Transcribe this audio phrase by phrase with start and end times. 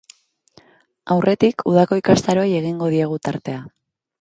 [1.15, 3.63] Aurretik, udako ikastaroei egingo diegu tartea.